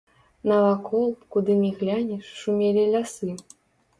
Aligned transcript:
Навакол, 0.51 1.05
куды 1.35 1.57
ні 1.59 1.69
глянеш, 1.81 2.31
шумелі 2.41 2.87
лясы. 2.95 3.29